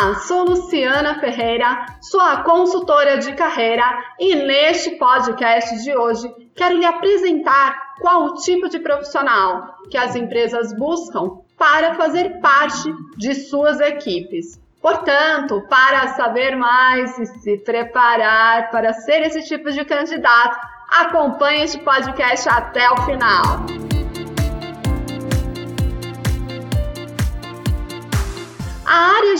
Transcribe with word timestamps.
Olá, 0.00 0.14
sou 0.20 0.44
Luciana 0.44 1.18
Ferreira, 1.18 1.86
sou 2.00 2.20
a 2.20 2.44
consultora 2.44 3.18
de 3.18 3.32
carreira 3.32 3.82
e 4.16 4.32
neste 4.36 4.92
podcast 4.92 5.82
de 5.82 5.96
hoje 5.96 6.32
quero 6.54 6.78
lhe 6.78 6.84
apresentar 6.84 7.96
qual 8.00 8.26
o 8.26 8.34
tipo 8.34 8.68
de 8.68 8.78
profissional 8.78 9.74
que 9.90 9.98
as 9.98 10.14
empresas 10.14 10.72
buscam 10.72 11.40
para 11.58 11.96
fazer 11.96 12.38
parte 12.40 12.94
de 13.16 13.34
suas 13.34 13.80
equipes. 13.80 14.60
Portanto, 14.80 15.66
para 15.68 16.14
saber 16.14 16.54
mais 16.54 17.18
e 17.18 17.26
se 17.26 17.58
preparar 17.58 18.70
para 18.70 18.92
ser 18.92 19.22
esse 19.22 19.42
tipo 19.48 19.68
de 19.72 19.84
candidato, 19.84 20.64
acompanhe 20.88 21.64
este 21.64 21.78
podcast 21.78 22.48
até 22.48 22.88
o 22.88 22.98
final. 22.98 23.77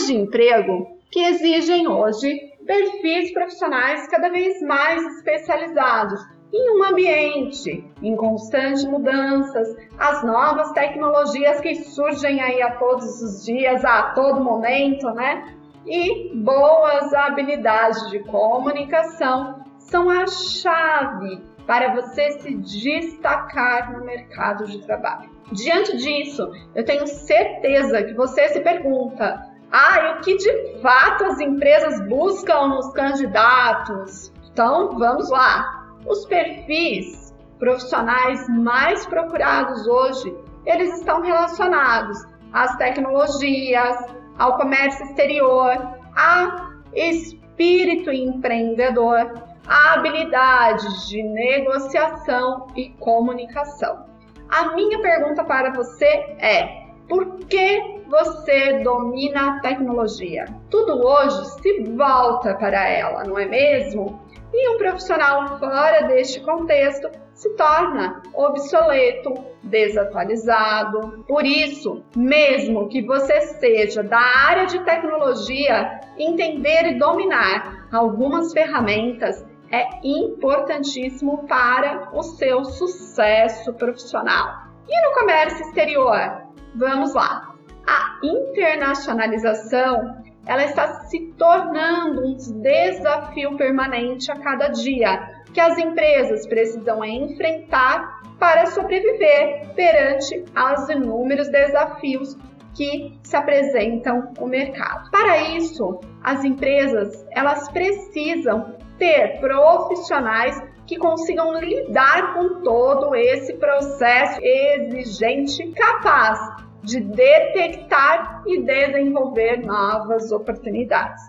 De 0.07 0.15
emprego 0.15 0.87
que 1.11 1.19
exigem 1.19 1.87
hoje 1.87 2.39
perfis 2.65 3.33
profissionais 3.33 4.07
cada 4.07 4.29
vez 4.29 4.61
mais 4.61 5.03
especializados 5.17 6.21
em 6.51 6.77
um 6.77 6.83
ambiente 6.83 7.85
em 8.01 8.15
constantes 8.15 8.83
mudanças, 8.85 9.75
as 9.97 10.23
novas 10.23 10.71
tecnologias 10.71 11.59
que 11.61 11.75
surgem 11.75 12.41
aí 12.41 12.61
a 12.61 12.75
todos 12.77 13.21
os 13.21 13.45
dias, 13.45 13.85
a 13.85 14.11
todo 14.13 14.43
momento, 14.43 15.11
né? 15.11 15.55
E 15.85 16.35
boas 16.35 17.13
habilidades 17.13 18.09
de 18.09 18.19
comunicação 18.19 19.63
são 19.77 20.09
a 20.09 20.27
chave 20.27 21.41
para 21.65 21.93
você 21.93 22.31
se 22.39 22.55
destacar 22.55 23.93
no 23.93 24.03
mercado 24.03 24.65
de 24.65 24.81
trabalho. 24.81 25.29
Diante 25.51 25.97
disso, 25.97 26.51
eu 26.75 26.83
tenho 26.83 27.05
certeza 27.07 28.03
que 28.03 28.13
você 28.13 28.49
se 28.49 28.59
pergunta: 28.61 29.48
ah, 29.71 29.99
e 29.99 30.13
o 30.13 30.21
que 30.21 30.35
de 30.37 30.81
fato 30.81 31.25
as 31.25 31.39
empresas 31.39 32.01
buscam 32.07 32.67
nos 32.67 32.91
candidatos? 32.93 34.33
Então, 34.51 34.97
vamos 34.97 35.29
lá. 35.29 35.85
Os 36.07 36.25
perfis 36.25 37.33
profissionais 37.59 38.47
mais 38.49 39.05
procurados 39.05 39.85
hoje, 39.85 40.35
eles 40.65 40.97
estão 40.97 41.21
relacionados 41.21 42.17
às 42.51 42.75
tecnologias, 42.77 43.97
ao 44.39 44.57
comércio 44.57 45.05
exterior, 45.05 45.77
a 46.15 46.71
espírito 46.95 48.11
empreendedor, 48.11 49.33
a 49.67 49.93
habilidade 49.93 51.09
de 51.09 51.21
negociação 51.21 52.67
e 52.75 52.89
comunicação. 52.99 54.05
A 54.49 54.73
minha 54.73 54.99
pergunta 54.99 55.43
para 55.43 55.71
você 55.71 56.07
é: 56.39 56.87
por 57.07 57.37
que 57.45 57.98
você 58.09 58.79
domina 58.79 59.57
a 59.57 59.59
tecnologia? 59.59 60.45
Tudo 60.69 61.05
hoje 61.05 61.45
se 61.61 61.83
volta 61.95 62.55
para 62.55 62.89
ela, 62.89 63.23
não 63.23 63.37
é 63.37 63.45
mesmo? 63.45 64.19
E 64.51 64.69
um 64.69 64.77
profissional 64.79 65.59
fora 65.59 66.07
deste 66.07 66.39
contexto 66.41 67.07
se 67.35 67.55
torna 67.55 68.21
obsoleto, 68.33 69.33
desatualizado. 69.63 71.23
Por 71.27 71.45
isso, 71.45 72.03
mesmo 72.15 72.89
que 72.89 73.01
você 73.03 73.41
seja 73.41 74.01
da 74.01 74.19
área 74.19 74.65
de 74.65 74.79
tecnologia, 74.83 76.01
entender 76.17 76.87
e 76.87 76.97
dominar 76.97 77.87
algumas 77.91 78.51
ferramentas 78.51 79.45
é 79.71 79.85
importantíssimo 80.03 81.47
para 81.47 82.09
o 82.11 82.23
seu 82.23 82.65
sucesso 82.65 83.71
profissional. 83.73 84.67
E 84.87 85.07
no 85.07 85.13
comércio 85.13 85.61
exterior? 85.61 86.41
Vamos 86.75 87.13
lá. 87.13 87.53
A 87.89 88.19
internacionalização 88.21 90.15
ela 90.45 90.63
está 90.63 91.05
se 91.05 91.33
tornando 91.39 92.23
um 92.23 92.37
desafio 92.61 93.57
permanente 93.57 94.31
a 94.31 94.35
cada 94.35 94.67
dia 94.67 95.41
que 95.51 95.59
as 95.59 95.75
empresas 95.79 96.45
precisam 96.45 97.03
enfrentar 97.03 98.21
para 98.37 98.67
sobreviver 98.67 99.73
perante 99.75 100.45
aos 100.55 100.87
inúmeros 100.87 101.49
desafios 101.49 102.37
que 102.75 103.17
se 103.23 103.35
apresentam 103.35 104.31
no 104.39 104.45
mercado. 104.45 105.09
Para 105.09 105.49
isso, 105.55 105.99
as 106.23 106.43
empresas 106.43 107.25
elas 107.31 107.69
precisam 107.69 108.75
ter 108.99 109.39
profissionais 109.39 110.61
que 110.85 110.95
consigam 110.97 111.59
lidar 111.59 112.35
com 112.35 112.61
todo 112.61 113.15
esse 113.15 113.53
processo 113.55 114.39
exigente, 114.43 115.71
capaz 115.71 116.68
de 116.83 116.99
detectar 116.99 118.43
e 118.45 118.61
desenvolver 118.61 119.65
novas 119.65 120.31
oportunidades. 120.31 121.21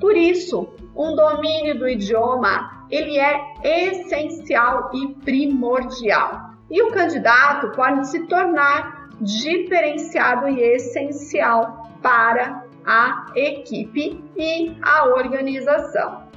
Por 0.00 0.16
isso, 0.16 0.68
um 0.96 1.14
domínio 1.14 1.78
do 1.78 1.88
idioma, 1.88 2.86
ele 2.90 3.18
é 3.18 3.54
essencial 3.62 4.90
e 4.94 5.08
primordial. 5.24 6.52
E 6.70 6.82
o 6.82 6.90
candidato 6.90 7.70
pode 7.72 8.06
se 8.08 8.26
tornar 8.26 9.08
diferenciado 9.20 10.48
e 10.48 10.60
essencial 10.60 11.90
para 12.02 12.64
a 12.86 13.26
equipe 13.34 14.22
e 14.36 14.76
a 14.80 15.06
organização. 15.06 16.27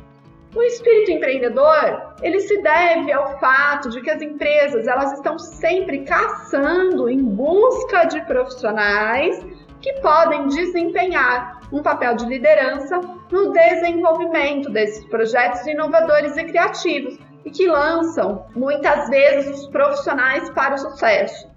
O 0.53 0.61
espírito 0.63 1.11
empreendedor, 1.11 2.13
ele 2.21 2.41
se 2.41 2.61
deve 2.61 3.11
ao 3.13 3.39
fato 3.39 3.89
de 3.89 4.01
que 4.01 4.09
as 4.09 4.21
empresas, 4.21 4.85
elas 4.85 5.13
estão 5.13 5.39
sempre 5.39 6.03
caçando 6.03 7.09
em 7.09 7.23
busca 7.23 8.03
de 8.03 8.19
profissionais 8.25 9.39
que 9.79 9.93
podem 10.01 10.47
desempenhar 10.47 11.61
um 11.71 11.81
papel 11.81 12.15
de 12.15 12.25
liderança 12.25 12.99
no 13.31 13.53
desenvolvimento 13.53 14.69
desses 14.69 15.05
projetos 15.05 15.65
inovadores 15.65 16.35
e 16.35 16.43
criativos 16.43 17.17
e 17.45 17.49
que 17.49 17.67
lançam 17.67 18.45
muitas 18.53 19.09
vezes 19.09 19.61
os 19.61 19.67
profissionais 19.67 20.49
para 20.49 20.75
o 20.75 20.77
sucesso. 20.77 21.49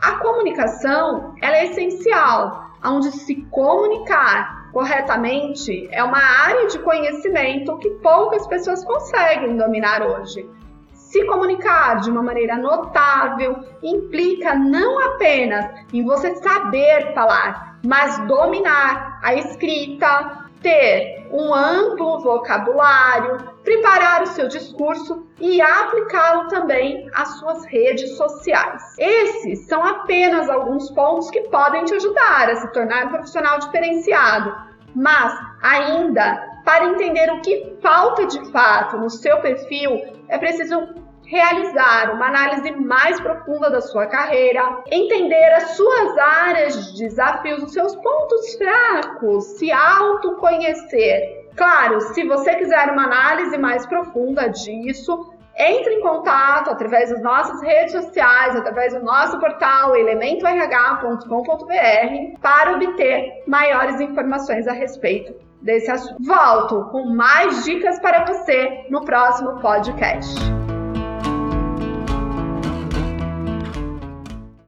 A 0.00 0.12
comunicação, 0.20 1.34
ela 1.42 1.56
é 1.56 1.66
essencial, 1.66 2.70
onde 2.84 3.10
se 3.10 3.34
comunicar 3.50 4.57
corretamente 4.72 5.88
é 5.90 6.02
uma 6.02 6.18
área 6.18 6.66
de 6.66 6.78
conhecimento 6.80 7.78
que 7.78 7.90
poucas 7.90 8.46
pessoas 8.46 8.84
conseguem 8.84 9.56
dominar 9.56 10.02
hoje. 10.02 10.48
Se 10.92 11.24
comunicar 11.24 12.00
de 12.00 12.10
uma 12.10 12.22
maneira 12.22 12.56
notável 12.56 13.64
implica 13.82 14.54
não 14.54 14.98
apenas 15.06 15.66
em 15.92 16.04
você 16.04 16.34
saber 16.36 17.14
falar, 17.14 17.78
mas 17.84 18.18
dominar 18.26 19.18
a 19.22 19.34
escrita, 19.34 20.47
ter 20.62 21.26
um 21.30 21.54
amplo 21.54 22.20
vocabulário, 22.20 23.38
preparar 23.62 24.22
o 24.22 24.26
seu 24.26 24.48
discurso 24.48 25.26
e 25.38 25.60
aplicá-lo 25.60 26.48
também 26.48 27.08
às 27.14 27.38
suas 27.38 27.64
redes 27.66 28.16
sociais. 28.16 28.82
Esses 28.98 29.66
são 29.66 29.84
apenas 29.84 30.48
alguns 30.48 30.90
pontos 30.90 31.30
que 31.30 31.42
podem 31.42 31.84
te 31.84 31.94
ajudar 31.94 32.48
a 32.50 32.56
se 32.56 32.72
tornar 32.72 33.06
um 33.06 33.10
profissional 33.10 33.58
diferenciado, 33.58 34.54
mas 34.94 35.32
ainda 35.62 36.48
para 36.64 36.86
entender 36.86 37.30
o 37.32 37.40
que 37.40 37.76
falta 37.80 38.26
de 38.26 38.52
fato 38.52 38.98
no 38.98 39.08
seu 39.08 39.40
perfil, 39.40 40.02
é 40.28 40.38
preciso 40.38 41.07
realizar 41.28 42.14
uma 42.14 42.26
análise 42.26 42.70
mais 42.72 43.20
profunda 43.20 43.70
da 43.70 43.80
sua 43.80 44.06
carreira, 44.06 44.82
entender 44.90 45.52
as 45.54 45.76
suas 45.76 46.18
áreas 46.18 46.94
de 46.94 47.04
desafios, 47.04 47.62
os 47.62 47.72
seus 47.72 47.94
pontos 47.96 48.54
fracos, 48.54 49.44
se 49.58 49.70
autoconhecer. 49.70 51.48
Claro, 51.54 52.00
se 52.00 52.26
você 52.26 52.56
quiser 52.56 52.90
uma 52.90 53.04
análise 53.04 53.58
mais 53.58 53.84
profunda 53.86 54.48
disso, 54.48 55.32
entre 55.56 55.94
em 55.94 56.00
contato 56.00 56.70
através 56.70 57.10
das 57.10 57.20
nossas 57.20 57.60
redes 57.60 57.92
sociais, 57.92 58.56
através 58.56 58.94
do 58.94 59.04
nosso 59.04 59.38
portal 59.38 59.94
elementorh.com.br 59.96 62.40
para 62.40 62.72
obter 62.72 63.42
maiores 63.46 64.00
informações 64.00 64.66
a 64.68 64.72
respeito 64.72 65.34
desse 65.60 65.90
assunto. 65.90 66.22
Volto 66.22 66.84
com 66.90 67.06
mais 67.06 67.64
dicas 67.64 67.98
para 67.98 68.24
você 68.24 68.86
no 68.88 69.04
próximo 69.04 69.60
podcast. 69.60 70.57